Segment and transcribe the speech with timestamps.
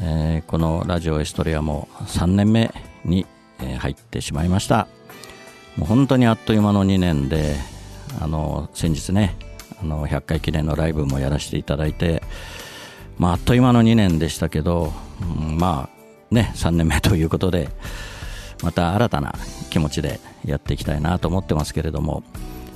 [0.00, 2.72] えー、このラジオエストレアも3年目
[3.04, 3.26] に
[3.78, 4.88] 入ってしまいました。
[5.76, 7.56] もう本当にあっという間の2年で
[8.20, 9.36] あの先日ね
[9.80, 12.22] あの100回記念のライブもやらせていただいて、
[13.18, 17.68] まあ、あっという間の2年でしたけど、うん、まあね3年目ということで
[18.62, 19.34] また新たな
[19.70, 22.22] 気持ちでやっていきたいなと思ってますけれども、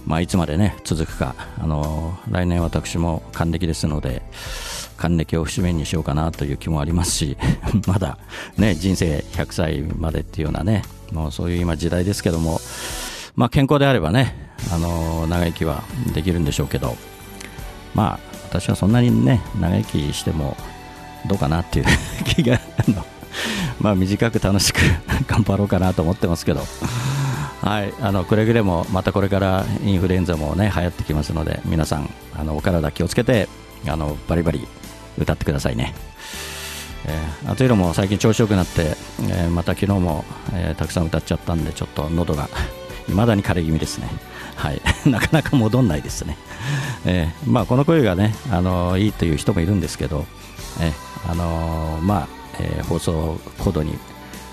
[0.07, 4.23] まあ、いつまでね続くかあの来年私も還暦ですので
[5.01, 7.37] 還暦を節目にしようかなという気もありますし
[7.89, 8.19] まだ
[8.59, 12.61] ね人生100歳までっていうようなねもうそういう今時代ですけども、
[13.35, 16.97] まあ、健康であればねあの長生きはできるんでしょうけど
[17.95, 20.57] まあ私はそんなにね長生きしても
[21.27, 21.87] どうかなっていう
[22.25, 22.61] 気が
[23.81, 24.81] まあ短く楽しく
[25.27, 26.65] 頑張ろうかなと思ってますけど。
[27.63, 33.51] はい、あのくれぐれもまたこれからインフルエンザもね流行ってきますので皆さんあのお体気をつけて
[33.87, 34.67] あのバリバリ
[35.19, 35.95] 歌ってくださいね。
[37.07, 42.49] えー、というのも最近調子よくなって、えー、また昨日も、えー、たくさん歌っちゃったんでちょっと喉が
[43.09, 44.09] いまだに枯れ気味ですね。
[44.57, 46.37] はい、 なかなか戻んないですね。
[47.07, 50.27] えー、まあこの声がねあのいいという人もいるんですけど、
[50.81, 53.99] えー、あのまあ、えー、放送コードに、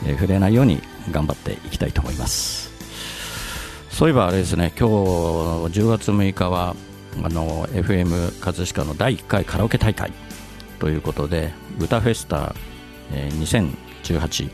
[0.05, 2.71] えー、触れないように頑張っていきたいと思います。
[3.91, 6.75] そういえばあれですね今日10月6日は
[7.23, 10.13] あの FM 葛飾の第1回カラオケ大会
[10.79, 12.55] ということで歌フェスタ、
[13.11, 14.49] え、2018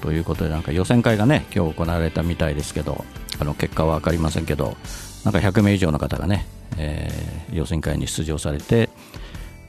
[0.00, 3.04] ということでなんか予選会がね今日行われたみたいですけど
[3.40, 4.76] あの結果は分かりませんけど
[5.24, 6.46] なんか100名以上の方がね、
[6.78, 8.88] えー、予選会に出場されて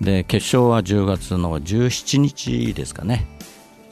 [0.02, 3.26] で決勝は10月の17日ですかね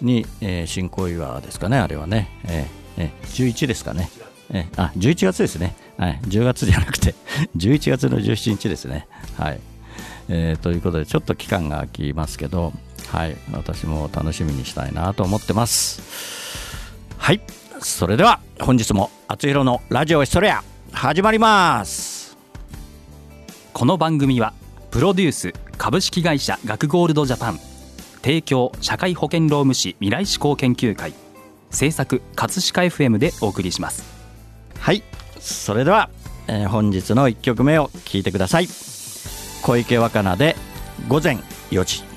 [0.01, 4.09] に、えー、新小岩ですかねあれはね、えー、えー、11ですかね
[4.51, 7.15] えあ11月ですね、はい、10月じゃなくて
[7.57, 9.07] 11月の17日ですね。
[9.37, 9.59] はい
[10.29, 12.73] えー、ということでちょっと期間が空きますけど、
[13.07, 16.01] はい、私も楽しみにしたいなと思ってます。
[17.17, 17.41] はい
[17.79, 22.37] それでは本日も「あつひろのラジオエストレア」始まります。
[23.73, 24.53] この番組は
[24.89, 27.59] プロデュース株式会社学ゴールドジャパン
[28.21, 31.13] 提供社会保険労務士未来志向研究会
[31.69, 34.03] 制作葛飾 FM でお送りします。
[34.79, 35.03] はい
[35.39, 36.09] それでは、
[36.47, 38.84] えー、本日の1曲目を聴いてください。
[39.65, 40.55] 小池若菜で
[41.07, 41.39] 午前
[41.71, 42.14] 4時。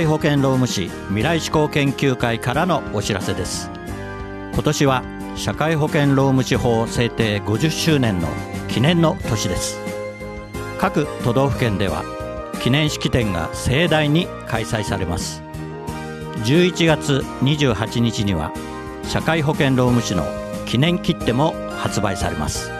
[0.00, 3.70] 会保険労務士未来志向研究会からのお知らせです。
[4.54, 5.04] 今年は
[5.36, 8.28] 社会保険労務士法制定50周年の
[8.68, 9.78] 記念の年です。
[10.78, 12.02] 各都道府県では
[12.62, 15.42] 記念式典が盛大に開催されます。
[16.44, 18.54] 11月28日には
[19.04, 20.24] 社会保険労務士の
[20.64, 22.70] 記念切手も発売されます。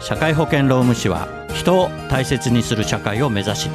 [0.00, 3.70] 社会保険労務士は人を大切にする社会を目指し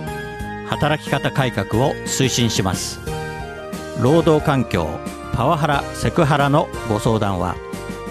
[0.74, 3.00] 働き方改革を推進します。
[4.02, 4.88] 労働環境
[5.34, 7.56] パワハラセクハラのご相談は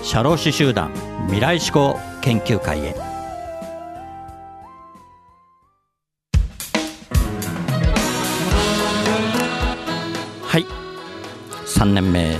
[0.04, 0.92] 社労士集団
[1.26, 2.94] 未来志向研究会へ。
[10.44, 10.64] はい。
[11.66, 12.36] 3年目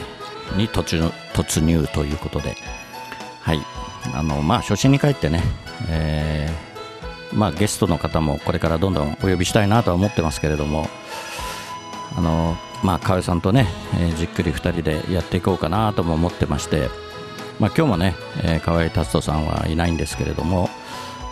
[0.57, 2.55] に突入突入ということで。
[3.41, 3.59] はい。
[4.15, 5.43] あのまあ初心に帰ってね、
[5.89, 6.72] えー
[7.35, 10.89] まあ、ゲストの方もこれからどんどんお呼びしたいなとは思ってますけれども、
[12.17, 16.89] あのまあ、河合さんとね、えー、じっくり2人でやっていこうかなとも思ってまして、
[17.59, 20.69] まあ、今日もね、えー、河合達人さんはいないんですけれども、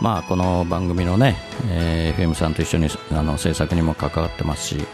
[0.00, 1.36] まあ、この番組のね、
[1.70, 4.86] えー、FM さんと一緒にあの制作にも関わってますし、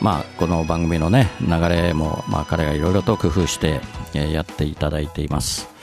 [0.00, 3.80] まあ、この番組のね流れも、まあ、彼がいろいろと工夫して、
[4.14, 5.73] えー、やっていただいています。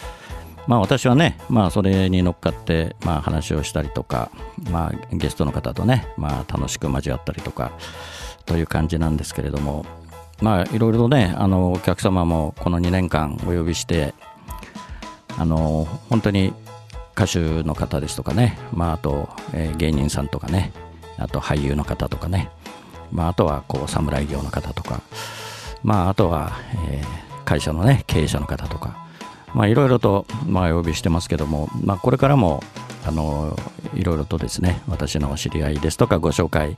[0.68, 4.31] まあ、私はね、まあ、それに乗っかって、まあ、話をしたりとか、
[4.69, 7.72] まあ、ゲストの方とね、まあ、楽しく交わったりとか
[8.46, 9.86] という感じなんですけれども、
[10.42, 14.13] まあ、いろいろとねあのお客様もこの2年間お呼びして
[15.38, 16.54] あの本当に
[17.16, 20.72] 歌手の方ですとかね、まあ、あと、えー、芸人さんとかね
[21.18, 22.50] あと俳優の方とかね、
[23.12, 25.02] まあ、あとはこう侍業の方とか、
[25.84, 26.54] まあ、あとは、
[26.90, 29.11] えー、会社のね経営者の方とか
[29.53, 32.63] まあ、いろいろと、まあ、お呼びしてますけども、まあ、これからも
[33.06, 33.57] あの
[33.94, 36.77] いろいろとですね私の知り合いですとかご紹介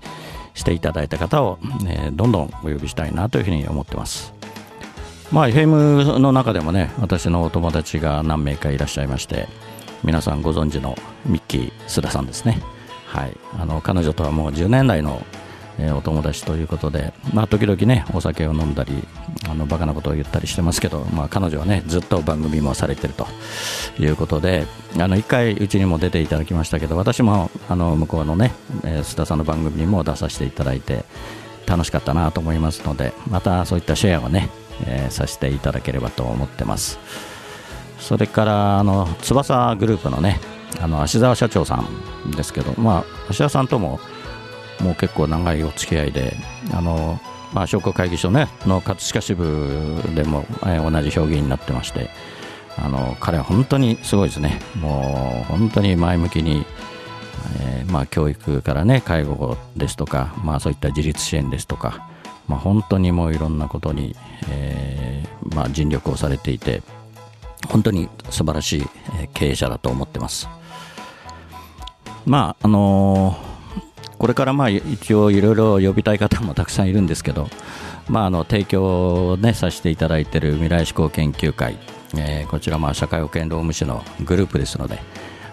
[0.53, 4.33] していただいた方を、ね、どんどんお呼びしたいなというふうに思ってます。
[5.31, 9.47] まあ、FM の中でもね私のお友達が何名かいらっしゃいまして
[10.03, 10.95] 皆さんご存知の
[11.25, 12.59] ミッキー須田さんですね、
[13.07, 15.25] はい、あの彼女とはもう10年来の
[15.79, 18.93] えー、お友達ということで、まあ、時々ねお酒を飲んだり
[19.49, 23.27] あのバカなことを言ったりしてますけど、まあ、彼女はねずっと番組もされてると
[23.99, 24.65] いうことで
[24.99, 28.53] あの1回うちにも出ていただきましたけど私もあの向こうのね、
[28.83, 31.05] えー、須田さんの番組にも出させていただいて
[31.65, 34.49] 楽しかったなと思いますのでまたそういったシェアをね、
[34.85, 36.99] えー、させていただければと思ってます。
[38.03, 40.41] それからあの翼グループのね
[40.81, 41.75] あの芦沢社長さ
[42.27, 44.01] んですけど、まあ、芦沢さんとも
[44.83, 46.35] もう結構長いお付き合いで
[46.73, 47.19] あの、
[47.53, 52.09] まあ、商工会議所、ね、の葛飾支部でも、えー、同じ表現になってまして
[52.77, 56.65] あの彼は本当にすごいですねもう本当に前向きに、
[57.61, 62.09] えー、まあ、教育からね介護ですとか、まあ、そういった自立支援ですとか、
[62.47, 64.15] まあ、本当にもういろんなことに、
[64.49, 66.81] えー、まあ、尽力をされていて
[67.69, 68.85] 本当に素晴らしい
[69.33, 70.49] 経営者だと思ってます。
[72.25, 73.52] まああのー
[74.23, 77.49] これからまあ一応いろいろ呼びたい方もたくさんいるんですけど、
[78.07, 81.77] まあ、あの提供を、ね、させていただいている未来志向研究会、
[82.17, 84.99] えー、こちらまあ社会保険労務士のグループですので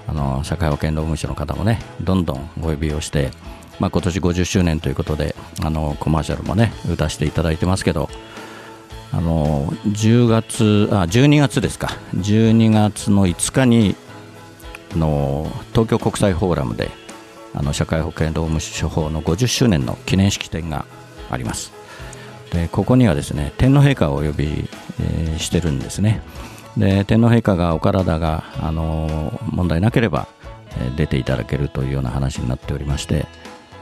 [0.07, 3.33] あの社会保険労務士の方もねどんどんお呼びをして、
[3.81, 5.35] まあ、今年50周年ということで
[5.65, 8.09] あのコマーシャルもね打たせていただいてますけど
[9.11, 11.89] あの10月あ12月ですか。
[12.15, 13.97] 12月の5日に
[14.97, 17.00] の東京国際フォーラムで
[17.54, 20.85] あの社会保険労務士法の50周年の記念式典が
[21.30, 21.73] あります。
[22.52, 24.69] でここにはですね天皇陛下をお呼び、
[25.00, 26.23] えー、してるんですね。
[26.76, 30.28] で天皇陛下がお体が、あのー、問題なければ、
[30.78, 33.26] えー、出ていただけるというような話になっておりまして、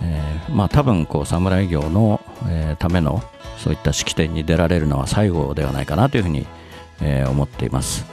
[0.02, 3.22] えー、まあ多分こう侍業の、えー、ための
[3.58, 6.46] そういった式典に出られるのは最後ではないかなというふうに、
[7.02, 8.06] えー、思っています。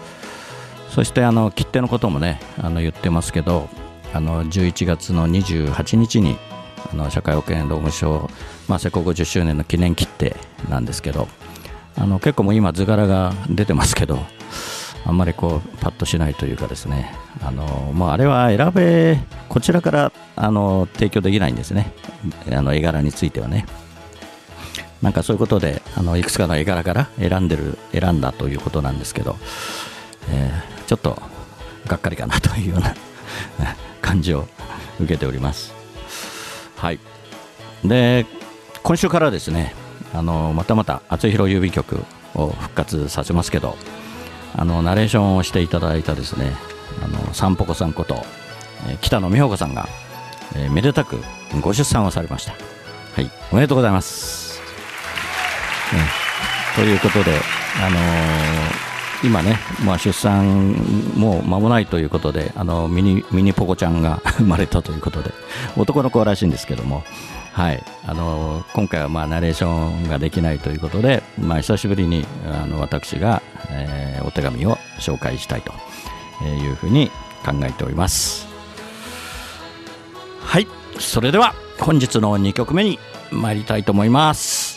[0.89, 3.67] そしてあの切手のこともねあの言ってますけど
[4.15, 6.38] あの11月の28日に
[6.89, 8.29] あの社会保険労務省、
[8.69, 10.38] まあ、施行50周年の記念切手
[10.69, 11.27] なんですけど
[11.98, 14.19] あの結構もう今図柄が出てますけど
[15.05, 19.19] あんまりこうパッとしないというかですねあのもうあれは選べ
[19.50, 21.91] こちらからあの提供できないんですね。
[22.51, 23.65] あの絵柄についてはね。
[25.01, 29.36] なんかそういうことであのいくつかの絵柄から選んでる選んだということなんですけど、
[30.31, 31.22] えー、ちょっと
[31.86, 32.95] がっかりかなというような
[34.01, 34.47] 感じを
[34.99, 35.73] 受けております。
[36.77, 36.99] はい、
[37.83, 38.25] で
[38.83, 39.73] 今週からですね
[40.13, 42.03] あのまたまた厚弘郵便局
[42.35, 43.77] を復活させますけど
[44.55, 46.53] あのナレーションをしていただいたですね
[47.03, 48.15] あのさんぽこさんこと、
[48.87, 49.87] え、北野美穂子さんが、
[50.55, 51.17] え、めでたく
[51.61, 52.53] ご出産をされました。
[53.15, 53.29] はい。
[53.51, 54.61] おめでとうございます。
[56.75, 57.31] ということで、
[57.81, 58.84] あのー、
[59.24, 60.74] 今ね、まあ、出産
[61.15, 65.31] もう間もないということで、あのミニミニポコちゃんが 生まれたということで、
[65.77, 67.03] 男の子らしいんですけども、
[67.53, 75.72] はい、あの今回はまあナレーションができないということで、まあ、久しぶりにあの私が、えー、お手紙を紹介したいと
[76.43, 77.10] いうふうに
[77.45, 78.48] 考えております。
[80.41, 80.67] はい、
[81.00, 83.00] それでは本日の2曲目に
[83.31, 84.75] 参りたいと思います。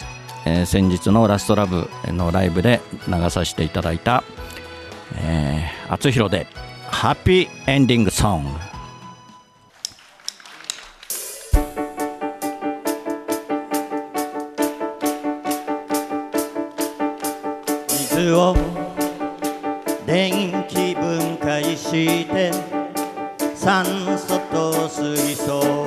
[0.51, 4.25] えー、先日のラストラブのライブで流させていただいた、
[5.17, 6.47] えー、厚弘で
[6.87, 8.51] ハッピーエンディングソング。
[17.91, 18.57] 水を
[20.07, 22.51] 電気分解して
[23.55, 23.85] 酸
[24.17, 25.78] 素と水素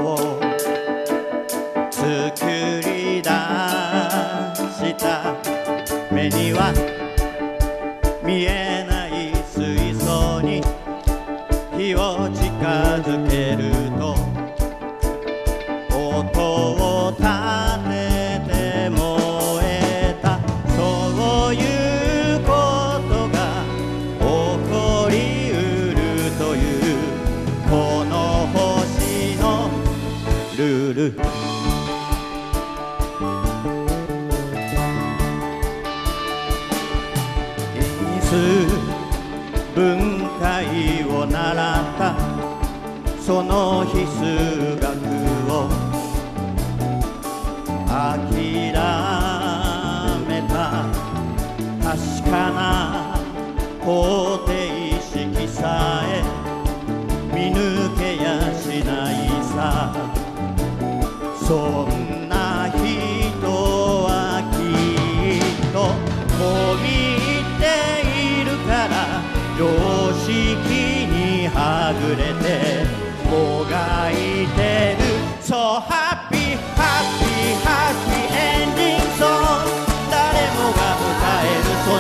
[11.95, 12.47] を近
[13.01, 13.80] づける。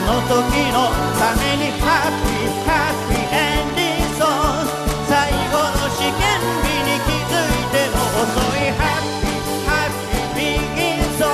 [0.05, 0.89] の時の
[1.19, 4.65] ためにハッピーハッピーエンディングソン
[5.07, 5.13] 最
[5.51, 6.21] 後の試験
[6.61, 9.93] 日に気づいても遅いハッピーハッ
[10.35, 11.29] ピービギンソン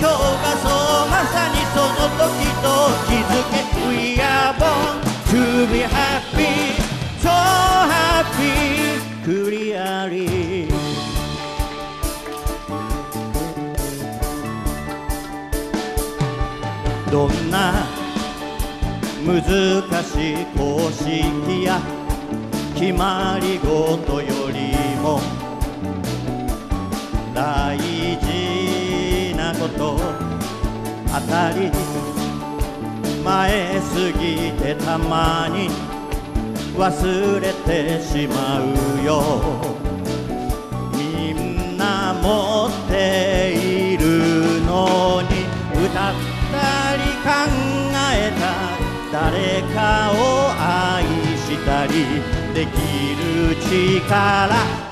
[0.00, 2.66] 今日がそうまさにその時と
[3.08, 6.80] 気づけ We are born to be happy
[7.20, 10.41] so happy クリアリー
[17.12, 17.86] どんな
[19.22, 19.42] 難
[20.02, 21.78] しい公式や
[22.74, 25.20] 決まり事よりも
[27.34, 30.00] 大事なこと
[31.12, 31.70] 当たり
[33.22, 35.68] 前すぎてたまに
[36.74, 39.22] 忘れてしまうよ。
[40.96, 45.44] みんな持っているのに
[45.84, 46.31] 歌ったり
[47.22, 47.28] 考
[48.12, 48.42] えた。
[49.12, 51.04] 誰かを愛
[51.36, 51.92] したり
[52.54, 52.70] でき
[53.14, 54.08] る力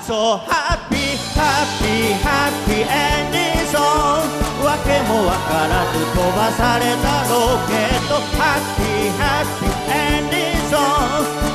[0.05, 4.29] So happy happy happy ending song
[4.63, 10.79] わけもわからず飛ばされたロケットハッピーハッピーエンディンソン。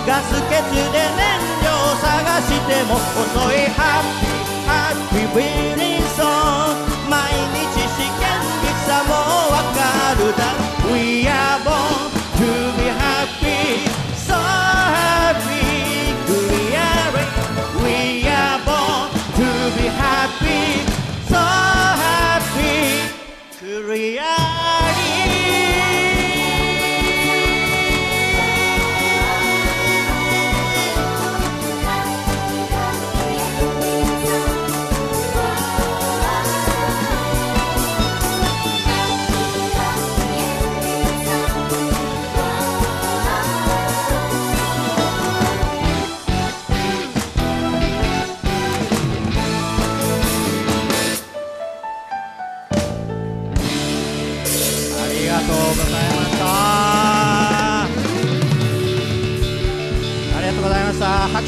[0.07, 1.21] ガス欠で燃
[1.61, 1.69] 料
[2.01, 7.05] 探しても遅いハッピーハッピービーリンソン。
[7.11, 7.13] 毎
[7.53, 8.34] 日試験
[9.04, 9.12] も
[9.52, 10.40] わかるだ
[10.92, 14.03] We are born to be happy so happy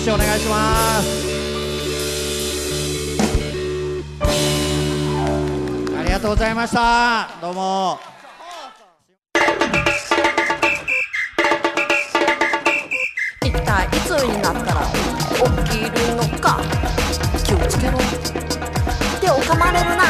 [0.07, 1.27] 手お願いします。
[5.99, 7.29] ありがとうございました。
[7.41, 7.99] どうも。
[13.43, 14.81] 一体いつになったら
[15.65, 16.61] 起きるのか。
[17.43, 17.97] 気をつけろ。
[19.19, 20.05] 手を噛まれるな。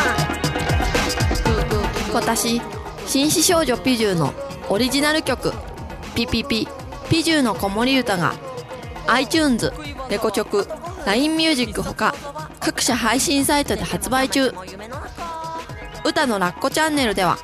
[2.14, 2.62] 私
[3.08, 4.32] 紳士少女ピジューの
[4.70, 5.54] オリジナル曲
[6.14, 6.68] 「ピピピ
[7.10, 8.36] ピジューの子守歌が
[9.08, 9.72] iTunes、
[10.10, 10.68] レコチョク、
[11.06, 12.14] LINE ミュージックほか
[12.60, 14.54] 各社配信サイトで発売中。
[16.06, 17.38] 歌のラッコチャンネルでは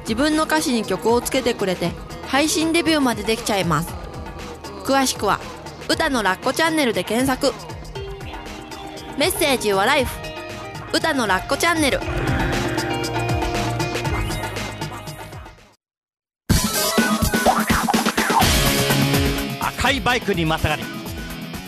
[0.00, 1.90] 自分の歌詞に曲をつけてくれて
[2.26, 3.90] 配信デビューまでできちゃいます。
[4.84, 5.40] 詳しくは
[5.88, 7.52] 「歌のラッコチャンネル」で検索。
[9.18, 10.14] メッセージはライフ。
[10.92, 12.00] 歌のラッコチャンネル。
[19.60, 20.95] 赤いバイクにまたがり。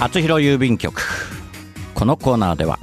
[0.00, 1.02] 厚弘郵便局。
[1.94, 2.78] このコーナーでは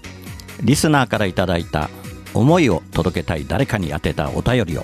[0.62, 1.90] リスナーからいただいた
[2.34, 4.84] 思いを届けたい誰かに宛てたお便りを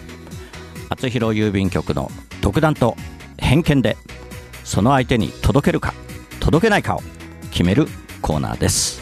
[0.88, 2.10] 厚弘郵便局の
[2.42, 2.96] 独断と
[3.38, 3.98] 偏見で
[4.64, 5.94] その相手に届けるか
[6.40, 7.02] 届けないかを
[7.52, 7.88] 決める
[8.22, 9.02] コーナーです。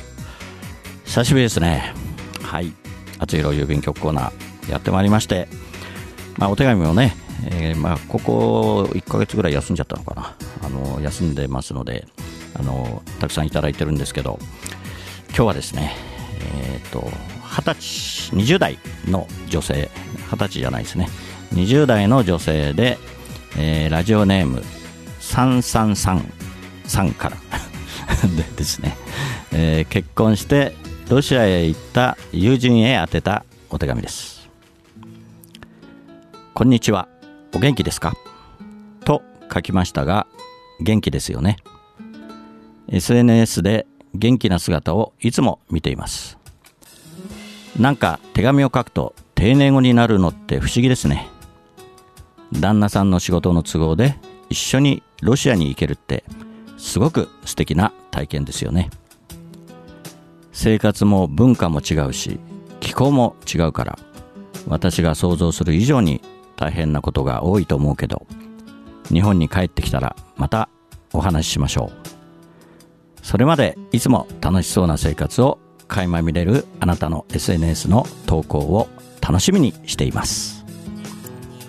[1.05, 1.93] 久しぶりですね。
[2.41, 2.73] はい。
[3.19, 5.47] 厚弘郵便局コーナーやってまいりまして
[6.37, 7.15] まあお手紙もね、
[7.51, 10.35] えー、まあここ1ヶ月ぐらい休んじゃったのかな。
[10.63, 12.07] あの休んでますので
[12.55, 14.39] あのたくさんいただいてるんですけど
[15.29, 15.95] 今日はですね
[16.55, 17.01] えっ、ー、と
[17.49, 19.89] 20歳20代の女性
[20.29, 21.09] 20歳じゃないですね。
[21.53, 22.97] 20代の女性で、
[23.57, 24.63] えー、ラジオネーム
[25.21, 27.37] 333から。
[28.35, 28.97] でですね、
[29.51, 30.75] えー、結婚して
[31.09, 34.49] ロシアへ行った友人へ宛てたお手紙です。
[36.53, 37.07] こんにちは。
[37.55, 38.13] お元気ですか？
[39.05, 40.27] と書きましたが
[40.81, 41.57] 元気ですよね。
[42.91, 46.37] SNS で元気な姿をいつも見ています。
[47.79, 51.27] なんか手紙を書くと丁寧語になるのって不思議ですね。
[52.51, 54.17] 旦那さんの仕事の都合で
[54.49, 56.23] 一緒にロシアに行けるって
[56.77, 58.89] すごく素敵な体験ですよね。
[60.51, 62.39] 生活も文化も違うし
[62.79, 63.99] 気候も違うから
[64.67, 66.21] 私が想像する以上に
[66.57, 68.27] 大変なことが多いと思うけど
[69.07, 70.67] 日本に帰ってきたらまた
[71.13, 71.98] お話ししましょう。
[73.29, 78.89] それまでいつも楽しそうな生活を垣間見れるあなたの SNS の投稿を
[79.21, 80.65] 楽しみにしています。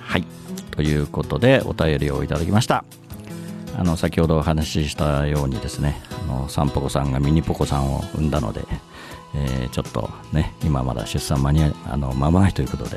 [0.01, 0.25] はい。
[0.71, 2.83] ということでお便りをいただきました。
[3.77, 8.63] あの先ほどお話ししたようにですねあのサンポコさんがミニポコさんを産んだので、
[9.35, 12.97] えー、ちょっとね今まだ出産間にあの間もないということで、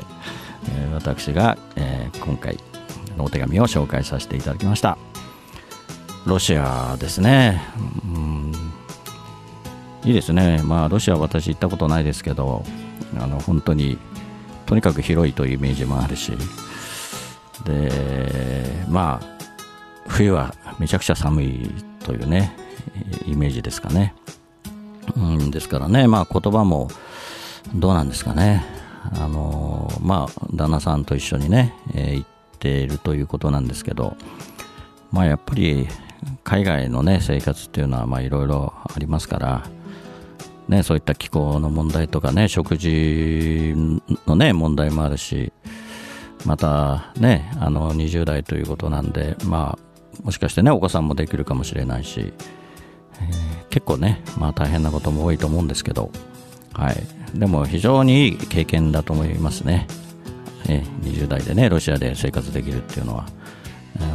[0.70, 2.58] えー、私が、えー、今回
[3.18, 4.96] のお手紙を紹介させていただきました
[6.26, 7.62] ロシアですね、
[8.04, 8.52] うん、
[10.04, 12.64] いいですね、まあ、ロシアは私行ったことないですけど、
[13.18, 13.98] あの本当に
[14.66, 16.32] とにかく広いというイメージもあるし、
[17.64, 19.26] でまあ、
[20.08, 21.70] 冬はめちゃくちゃ寒い
[22.04, 22.56] というね、
[23.26, 24.14] イメージですかね。
[25.16, 26.88] うん、ですからね、まあ、言葉も
[27.74, 28.64] どうなんですかね、
[29.12, 34.16] あのまあ、旦那さんと一緒にね、えー、行っているということなんですけど、
[35.12, 35.86] まあ、やっぱり
[36.42, 39.66] 海外の、ね、生活っていうのはいろいろありますから、
[40.68, 43.74] ね、そういった気候の問題とかね食事
[44.26, 45.52] の、ね、問題もあるし
[46.44, 52.32] また、ね、あの20代ということなんで、まあ、もしかして、ね、お子さんもできるかもしれないし、
[53.20, 56.10] えー、結構ね、まあ、大変なことも多いと思うんですけど、
[56.72, 56.96] はい、
[57.38, 59.86] でも非常にいい経験だと思いますね。
[60.68, 63.26] えー、20代でねロシアで生活できるっていうのは。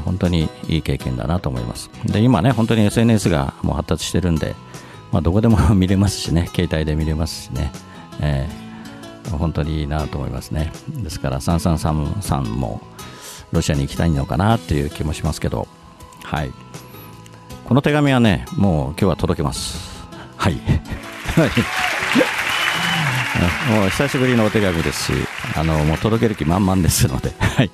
[0.06, 1.90] 本当にいい経験だなと思います。
[2.06, 4.56] で、今ね、本当に SNS がもう発達してるんで、
[5.12, 7.72] まあ、どこでも 見れますしね、携帯で見れますしね、
[8.20, 10.72] えー、本当にいいなと思いますね。
[10.90, 12.82] ですから、333も
[13.52, 15.68] ロシアに行きたいのかなっていう気もしますけど、
[16.24, 16.52] はい。
[17.66, 20.08] この手紙はね、もう今日は届けます。
[20.38, 20.56] はい。
[23.70, 25.14] もう久しぶりのお手紙ですし、
[25.56, 27.72] あの、もう届ける気満々ですので、はい。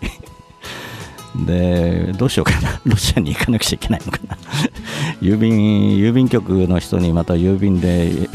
[1.44, 4.38] で、どうしようかな、 ロシアに行かなくちゃいけないのかな、
[5.22, 8.30] 郵便郵便局の人にまた郵便で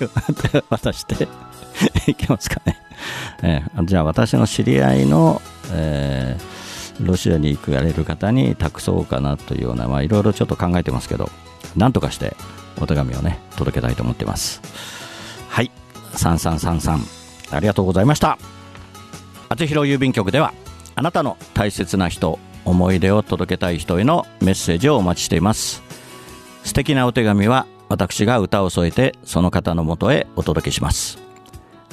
[0.70, 1.28] 渡して
[2.06, 2.78] いけますかね、
[3.42, 11.30] えー、じゃあ、私の知り合いの、えー、ロシアに行かれる方に託そうかなというような、まあ、いろいろちょっと考えてますけど、
[11.76, 12.36] なんとかして
[12.80, 14.62] お手紙をね、届けたいと思ってます。
[15.48, 15.70] はい、
[16.14, 16.98] 3333、
[17.50, 18.38] ありがとうございました。
[19.50, 20.52] 厚弘郵便局では
[20.98, 25.80] あなたの大切な人思い出を届けたい人へのメッセージをお待ちしています。
[26.64, 31.20] 素敵なお手紙は私が歌を添えてその方のもとへお届けします。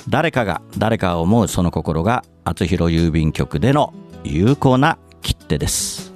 [0.09, 6.11] 誰かが誰かを思うその心が厚弘郵便局での有効な切手です。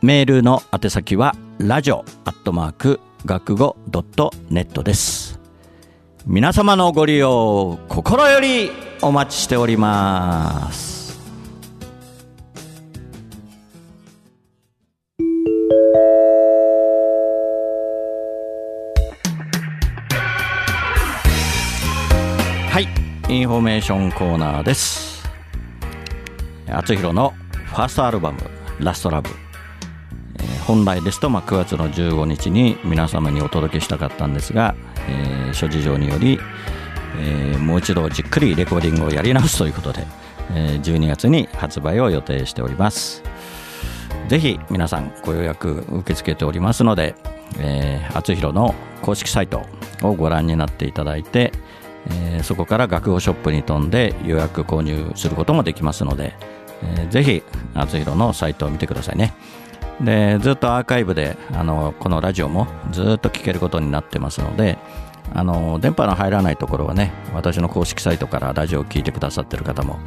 [0.00, 5.38] メールの宛先はラジオアットマーク学語ドットネットです。
[6.24, 11.20] 皆様のご利用心よりお待ちしております。
[22.70, 22.88] はい
[23.28, 25.24] インフォメーションコーナーです。
[26.68, 27.34] 厚弘の
[27.66, 28.38] ファーストアルバム
[28.80, 29.30] 「ラストラブ。
[30.66, 34.74] 本来ですと、まあ、9月の15日に皆様にお届けしたかったんですが、
[35.08, 36.40] えー、諸事情により、
[37.18, 40.06] えー、もう一度じっくりレコーディングをやり直すということで、
[40.54, 43.22] えー、12月に発売を予定しております。
[44.28, 47.14] ぜひ皆さんご予約受け付けておりますので、
[47.58, 49.66] えー、厚弘の公式サイト
[50.02, 51.52] をご覧になっていただいて、
[52.10, 56.34] えー、そこから学語ショップに飛んで予約購入することもできますので、
[56.82, 57.42] えー、ぜひ
[57.74, 59.34] 厚弘のサイトを見てくださいね。
[60.00, 64.76] でずっとアーカイブであのこのラジオもずっと聞けることになってますので
[65.32, 69.98] あの電波の入らないところはね私の公式サイトからラジオを聴いてくださってる方も、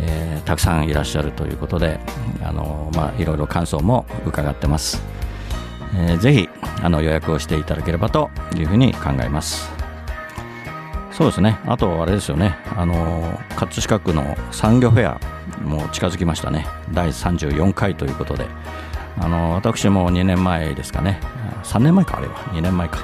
[0.00, 2.00] えー、たくさんいらっしゃるということで
[2.42, 5.02] あの、まあ、いろいろ感想も伺ってます、
[5.96, 6.48] えー、ぜひ
[6.82, 9.70] あの予約をしていただければというふうに考えます。
[11.12, 11.60] そうですね。
[11.64, 12.56] あとあれですよね。
[12.76, 15.20] あの葛飾区の産業フェア
[15.62, 16.66] も近づきましたね。
[16.92, 18.46] 第34回ということで。
[19.16, 21.20] あの私も2年前ですかね。
[21.62, 22.34] 3年前かあれは。
[22.52, 22.98] 2年前か、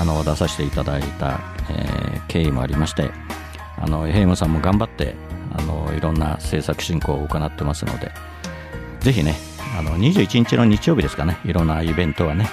[0.00, 3.10] あの出させていただいた、えー、経緯もありまして
[3.78, 5.14] あのヘイムさんも頑張って
[5.54, 8.12] あのいろんな制作進行を行ってますので
[9.00, 9.34] ぜひね
[9.78, 12.48] あの21日の日曜日ですかねいろんなイベントはね、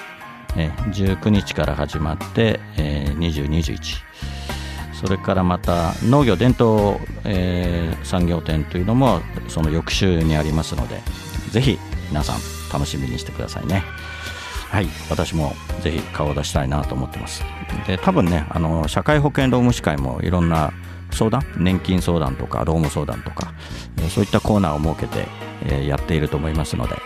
[0.56, 4.10] えー、19日から始まって、えー、20、21
[4.94, 11.00] それからまた農業伝統、えー、産業展というのもその翌週にありますので
[11.50, 11.78] ぜひ
[12.10, 12.40] 皆さん
[12.72, 13.82] 楽しみにしてくださいね。
[14.70, 14.88] はい。
[15.10, 17.42] 私もぜひ顔を出したいなと思ってます。
[17.86, 20.72] で多分ねあの社会保険労務士会もいろんな
[21.10, 23.52] 相談年金相談とか労務相談とか
[24.08, 25.26] そういったコーナーを設けて、
[25.66, 26.96] えやっていると思いますので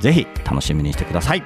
[0.00, 1.42] ぜひ楽しみにしてください。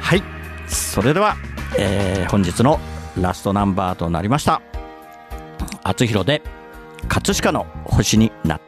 [0.00, 0.22] はい。
[0.68, 1.36] それでは、
[1.76, 2.78] えー、本日の
[3.20, 4.62] ラストナンバーとなりました
[5.82, 6.42] 「あつひろで
[7.08, 8.60] 葛飾の星になっ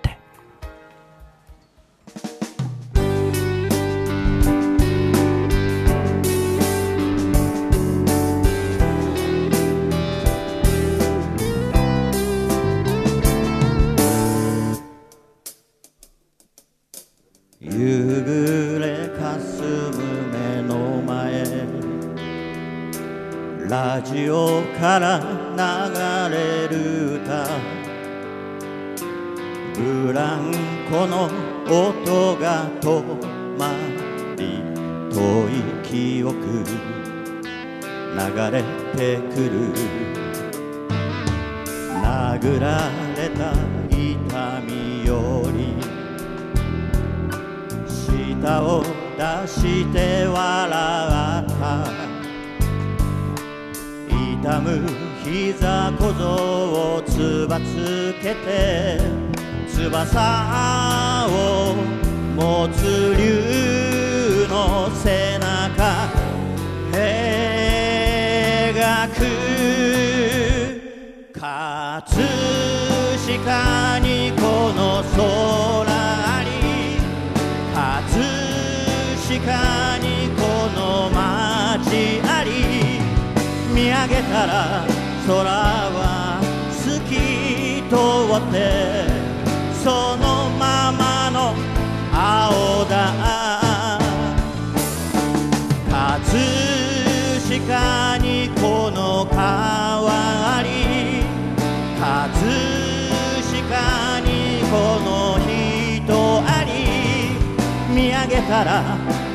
[24.01, 25.21] て」から
[25.57, 27.47] 流れる歌。
[29.75, 30.53] ブラン
[30.91, 31.31] コの
[31.67, 33.03] 音が止
[33.59, 33.73] ま
[34.37, 34.63] り
[35.11, 35.53] 遠い
[35.83, 36.35] 記憶。
[38.15, 38.19] 流
[38.51, 38.63] れ
[38.95, 39.51] てくる。
[42.03, 43.53] 殴られた
[43.91, 45.75] 痛みより。
[47.89, 48.85] 舌を
[49.17, 52.02] 出して笑った。
[54.43, 54.83] 痛む
[55.23, 58.99] 膝小僧をつばつけて
[59.69, 61.77] 翼を
[62.35, 66.09] 持つ竜の背中
[66.91, 69.23] 描く。
[71.35, 72.03] 葛
[73.45, 75.23] 飾にこの空
[76.43, 76.49] に
[77.73, 77.87] 葛
[79.47, 79.82] 飾
[84.12, 84.85] げたら
[85.27, 86.37] 空は
[86.70, 87.96] 透き通
[88.37, 88.55] って
[89.83, 91.55] そのままの
[92.12, 92.98] 青だ。
[95.90, 96.40] 葛
[97.48, 100.11] 飾にこの川
[100.57, 101.25] あり
[101.98, 102.05] 葛
[103.40, 104.29] 飾に
[104.70, 106.11] この人
[106.44, 106.70] あり
[107.94, 108.83] 見上げたら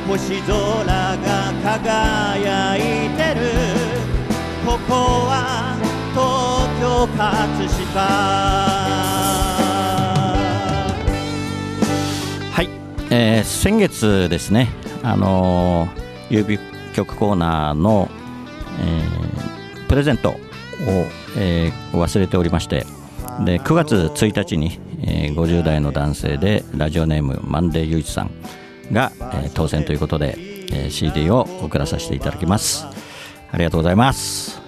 [0.06, 1.18] 星空が
[1.62, 2.78] 輝い
[3.16, 3.97] てる。
[4.68, 5.78] ここは
[6.12, 8.00] 東京葛飾。
[12.52, 12.68] はい、
[13.10, 14.68] えー、先月ですね。
[15.02, 16.58] あのー、郵便
[16.92, 18.10] 局コーナーの、
[18.78, 20.36] えー、プレゼントを、
[21.38, 22.84] えー、忘れておりまして。
[23.46, 28.30] で9月1日に、えー、50代の男性でラジオネームマンデー雄一さん
[28.92, 33.07] が、えー、当選ということで、えー、CD を送らさせていただきます。
[33.50, 34.60] ありがとうございます。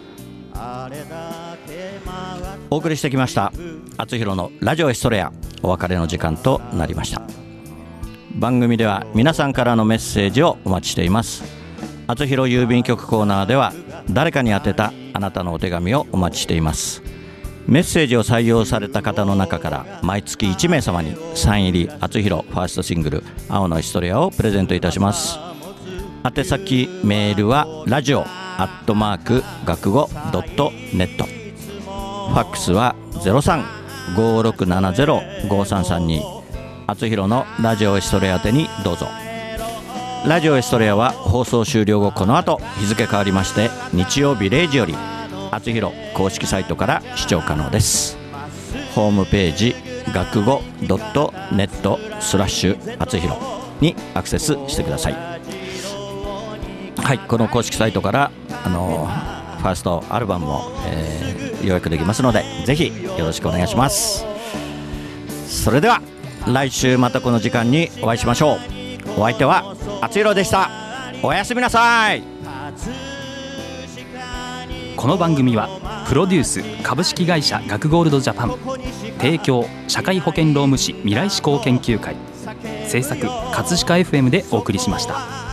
[2.70, 3.52] お送りしてきました
[3.96, 7.22] 厚弘のラジオエストレアお別れの時間となりました。
[8.36, 11.42] 番組では皆さんからのメッセージをお待ちしています。
[12.06, 13.72] 厚弘郵便局コーナーでは
[14.10, 17.02] 誰かに宛てたあなたのお手紙をお待ちしています。
[17.66, 25.38] メッセージを採用された方の中から毎月1名様にサイン入り厚弘ファーストシングル「青のヒストリア」をプレゼントいたします。
[26.24, 28.24] 宛先メールはラジオ
[28.60, 31.24] アットマーク学語ドットネット。
[31.24, 32.94] ファックスは
[34.16, 36.20] 0356705332
[36.86, 39.08] 厚弘のラジオエストレア宛にどうぞ。
[40.26, 44.94] ラジオエストレアは放送終了後この後日付変わりまして日曜日0時より
[45.50, 48.18] 厚弘公式サイトから視聴可能です。
[48.94, 49.74] ホームページ
[50.12, 53.40] 学語ドットネットスラッシュ厚弘
[53.80, 55.39] にアクセスしてください。
[57.02, 58.30] はいこの公式サイトから
[58.64, 59.08] あの
[59.58, 64.24] ファーストアルバムも、えー、予約できますのでぜひよろしくお願いします。
[65.46, 66.00] それでは
[66.46, 69.20] 来週またこの時間にお会いしましょう。
[69.20, 70.70] お相手は厚弘でした。
[71.22, 72.22] おやすみなさい。
[74.96, 75.68] この番組は
[76.08, 78.58] プロデュース株式会社学ゴールドジャパン
[79.18, 82.16] 提供社会保険労務士未来志向研究会
[82.86, 83.20] 制作
[83.52, 85.49] 葛飾 FM でお送りしました。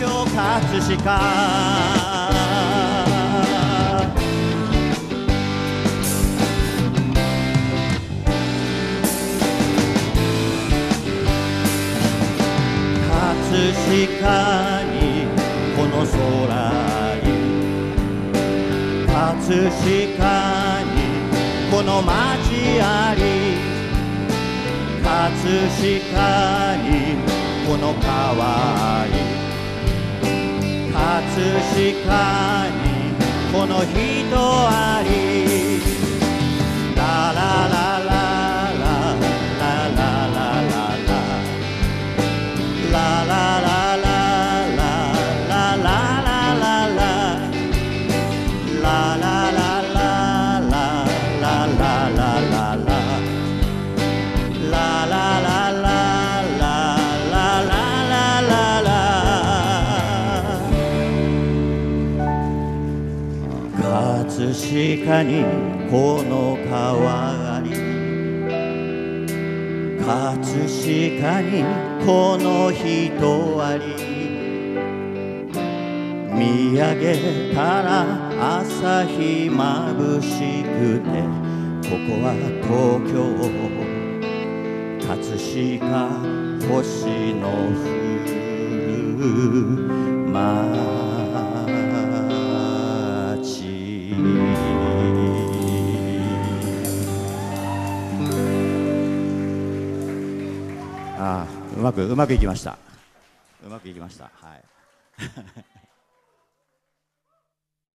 [0.00, 0.96] 京葛飾
[13.10, 15.28] 葛飾に
[15.76, 16.16] この空
[17.22, 17.28] に
[19.06, 20.96] 葛飾に
[21.70, 23.20] この街あり
[25.04, 26.88] 葛飾に
[27.68, 29.29] この川あ
[31.20, 35.99] り葛飾にこの人あり。
[64.70, 65.42] 確かに
[65.90, 67.70] この川あり
[69.98, 71.64] 葛飾に
[72.06, 73.82] この人あり
[76.32, 78.06] 見上げたら
[78.60, 81.08] 朝日まぶしくて
[81.90, 82.30] ここは
[82.62, 83.18] 東京
[85.04, 86.14] 葛飾
[86.68, 87.82] 星の降
[89.18, 90.99] る街。
[101.80, 102.78] まくうまくいきました。
[103.64, 104.30] うまくいきました。
[104.34, 105.79] はい。